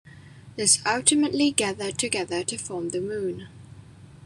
[0.55, 3.49] This ultimately gathered together to form the Moon.